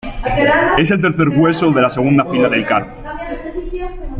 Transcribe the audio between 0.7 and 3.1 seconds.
Es el tercer hueso de la segunda fila del carpo.